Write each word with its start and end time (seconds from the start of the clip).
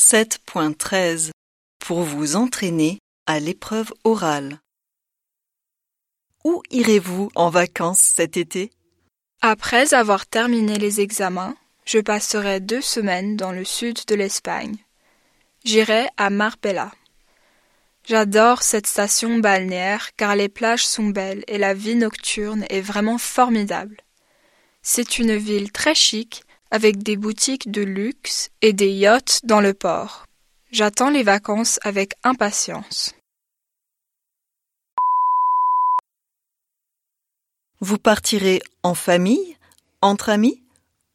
7.13 0.00 1.30
Pour 1.78 2.00
vous 2.00 2.34
entraîner 2.34 3.00
à 3.26 3.38
l'épreuve 3.38 3.92
orale. 4.02 4.58
Où 6.42 6.62
irez-vous 6.70 7.30
en 7.34 7.50
vacances 7.50 8.00
cet 8.16 8.38
été? 8.38 8.70
Après 9.42 9.92
avoir 9.92 10.26
terminé 10.26 10.78
les 10.78 11.02
examens, 11.02 11.54
je 11.84 11.98
passerai 11.98 12.60
deux 12.60 12.80
semaines 12.80 13.36
dans 13.36 13.52
le 13.52 13.66
sud 13.66 13.98
de 14.08 14.14
l'Espagne. 14.14 14.76
J'irai 15.64 16.08
à 16.16 16.30
Marbella. 16.30 16.90
J'adore 18.06 18.62
cette 18.62 18.86
station 18.86 19.36
balnéaire 19.38 20.16
car 20.16 20.34
les 20.34 20.48
plages 20.48 20.86
sont 20.86 21.08
belles 21.08 21.44
et 21.46 21.58
la 21.58 21.74
vie 21.74 21.94
nocturne 21.94 22.64
est 22.70 22.80
vraiment 22.80 23.18
formidable. 23.18 23.98
C'est 24.80 25.18
une 25.18 25.36
ville 25.36 25.70
très 25.70 25.94
chic 25.94 26.42
avec 26.70 27.02
des 27.02 27.16
boutiques 27.16 27.70
de 27.70 27.82
luxe 27.82 28.50
et 28.62 28.72
des 28.72 28.90
yachts 28.90 29.40
dans 29.44 29.60
le 29.60 29.74
port. 29.74 30.24
J'attends 30.70 31.10
les 31.10 31.24
vacances 31.24 31.80
avec 31.82 32.14
impatience. 32.22 33.14
Vous 37.80 37.98
partirez 37.98 38.60
en 38.82 38.94
famille, 38.94 39.56
entre 40.02 40.28
amis 40.28 40.62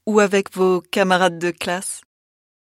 ou 0.06 0.20
avec 0.20 0.54
vos 0.54 0.82
camarades 0.82 1.40
de 1.40 1.52
classe? 1.52 2.02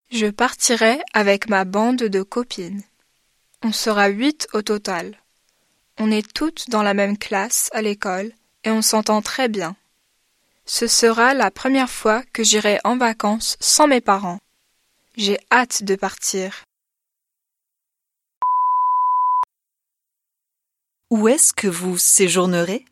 Je 0.09 0.27
partirai 0.27 0.99
avec 1.13 1.49
ma 1.49 1.65
bande 1.65 2.03
de 2.03 2.23
copines. 2.23 2.83
On 3.63 3.71
sera 3.71 4.07
huit 4.07 4.47
au 4.53 4.61
total. 4.61 5.17
On 5.99 6.09
est 6.09 6.33
toutes 6.33 6.69
dans 6.69 6.83
la 6.83 6.93
même 6.93 7.17
classe 7.17 7.69
à 7.73 7.81
l'école 7.81 8.31
et 8.63 8.71
on 8.71 8.81
s'entend 8.81 9.21
très 9.21 9.49
bien. 9.49 9.75
Ce 10.65 10.87
sera 10.87 11.33
la 11.33 11.51
première 11.51 11.89
fois 11.89 12.23
que 12.33 12.43
j'irai 12.43 12.79
en 12.83 12.97
vacances 12.97 13.57
sans 13.59 13.87
mes 13.87 14.01
parents. 14.01 14.39
J'ai 15.17 15.39
hâte 15.51 15.83
de 15.83 15.95
partir. 15.95 16.63
Où 21.09 21.27
est-ce 21.27 21.51
que 21.53 21.67
vous 21.67 21.97
séjournerez? 21.97 22.85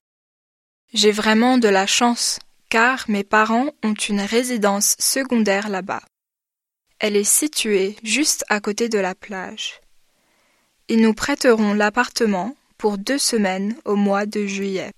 J'ai 0.94 1.12
vraiment 1.12 1.58
de 1.58 1.70
la 1.70 1.88
chance, 1.88 2.40
car 2.70 3.06
mes 3.08 3.24
parents 3.24 3.70
ont 3.84 3.94
une 3.94 4.22
résidence 4.22 4.96
secondaire 5.00 5.70
là-bas. 5.70 6.02
Elle 7.00 7.16
est 7.16 7.24
située 7.24 7.96
juste 8.04 8.44
à 8.50 8.60
côté 8.60 8.90
de 8.90 9.00
la 9.00 9.16
plage. 9.16 9.80
Ils 10.90 11.02
nous 11.02 11.14
prêteront 11.14 11.74
l'appartement 11.74 12.58
pour 12.78 12.98
deux 12.98 13.18
semaines 13.20 13.78
au 13.86 13.96
mois 13.96 14.26
de 14.26 14.46
juillet. 14.46 14.92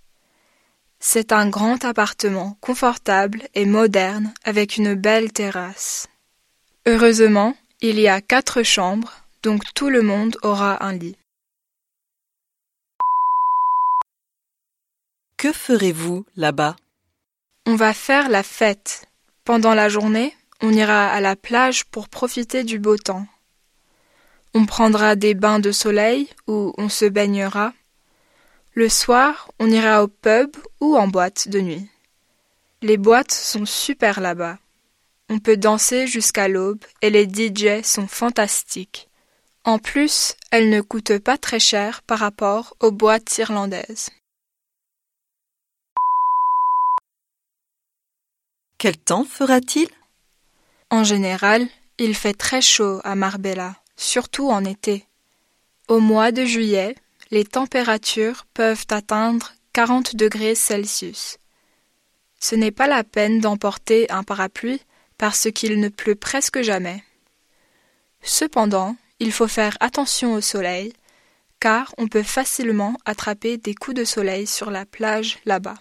C'est 1.04 1.32
un 1.32 1.50
grand 1.50 1.84
appartement 1.84 2.58
confortable 2.62 3.42
et 3.56 3.66
moderne 3.66 4.32
avec 4.44 4.78
une 4.78 4.94
belle 4.94 5.34
terrasse. 5.34 6.08
Heureusement, 6.86 7.56
il 7.82 8.00
y 8.00 8.08
a 8.08 8.22
quatre 8.22 8.62
chambres, 8.62 9.12
donc 9.42 9.64
tout 9.74 9.90
le 9.90 10.04
monde 10.04 10.38
aura 10.44 10.86
un 10.86 10.94
lit. 10.94 11.18
Que 15.38 15.52
ferez-vous 15.52 16.24
là-bas? 16.36 16.76
On 17.66 17.76
va 17.76 17.96
faire 17.96 18.30
la 18.30 18.44
fête. 18.44 19.08
Pendant 19.44 19.74
la 19.74 19.90
journée, 19.90 20.36
on 20.62 20.72
ira 20.72 21.08
à 21.08 21.20
la 21.20 21.36
plage 21.36 21.86
pour 21.86 22.10
profiter 22.10 22.64
du 22.64 22.78
beau 22.78 22.98
temps. 22.98 23.26
On 24.54 24.68
prendra 24.68 25.16
des 25.16 25.34
bains 25.34 25.60
de 25.60 25.72
soleil 25.72 26.30
où 26.46 26.76
on 26.78 26.90
se 26.90 27.06
baignera 27.06 27.74
le 28.74 28.88
soir, 28.88 29.52
on 29.60 29.70
ira 29.70 30.04
au 30.04 30.08
pub 30.08 30.56
ou 30.80 30.96
en 30.96 31.08
boîte 31.08 31.50
de 31.50 31.60
nuit. 31.60 31.90
Les 32.82 32.98
boîtes 32.98 33.32
sont 33.32 33.66
super 33.66 34.22
là-bas. 34.22 34.58
On 35.30 35.40
peut 35.40 35.58
danser 35.58 36.08
jusqu'à 36.08 36.48
l'aube 36.48 36.84
et 37.02 37.10
les 37.10 37.26
DJ 37.26 37.84
sont 37.84 38.08
fantastiques. 38.08 39.10
En 39.64 39.78
plus, 39.78 40.36
elles 40.52 40.70
ne 40.70 40.82
coûtent 40.82 41.20
pas 41.20 41.38
très 41.38 41.60
cher 41.60 42.02
par 42.02 42.20
rapport 42.20 42.76
aux 42.80 42.92
boîtes 42.92 43.38
irlandaises. 43.38 44.10
Quel 48.78 48.98
temps 48.98 49.26
fera-t-il? 49.26 49.88
En 50.90 51.04
général, 51.04 51.68
il 52.00 52.16
fait 52.16 52.34
très 52.34 52.62
chaud 52.62 53.00
à 53.04 53.14
Marbella, 53.16 53.76
surtout 53.96 54.50
en 54.50 54.66
été. 54.66 55.06
Au 55.88 56.00
mois 56.00 56.32
de 56.32 56.46
juillet, 56.46 56.96
les 57.32 57.46
températures 57.46 58.46
peuvent 58.54 58.86
atteindre 58.90 59.54
40 59.74 60.18
degrés 60.18 60.54
Celsius. 60.54 61.38
Ce 62.40 62.56
n'est 62.56 62.72
pas 62.72 62.88
la 62.88 63.06
peine 63.06 63.40
d'emporter 63.40 64.12
un 64.12 64.24
parapluie 64.24 64.82
parce 65.18 65.50
qu'il 65.52 65.80
ne 65.80 65.88
pleut 65.88 66.16
presque 66.16 66.62
jamais. 66.62 67.04
Cependant, 68.22 68.98
il 69.20 69.32
faut 69.32 69.48
faire 69.48 69.78
attention 69.80 70.34
au 70.34 70.42
soleil, 70.42 70.94
car 71.60 71.94
on 71.98 72.08
peut 72.08 72.24
facilement 72.24 72.98
attraper 73.06 73.58
des 73.58 73.76
coups 73.76 73.96
de 73.96 74.04
soleil 74.04 74.46
sur 74.46 74.70
la 74.70 74.86
plage 74.86 75.40
là-bas. 75.46 75.78